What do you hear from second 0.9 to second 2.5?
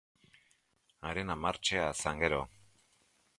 Harena martxea zan gero!.